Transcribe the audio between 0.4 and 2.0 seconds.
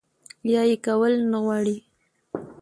يا ئې کول نۀ غواړي